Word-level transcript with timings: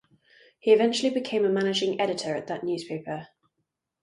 He 0.57 0.71
eventually 0.71 1.11
became 1.13 1.45
a 1.45 1.49
managing 1.49 2.01
editor 2.01 2.33
at 2.35 2.47
that 2.47 2.63
newspaper. 2.63 3.27